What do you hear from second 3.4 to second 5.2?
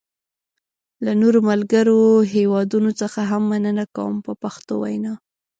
مننه کوم په پښتو وینا.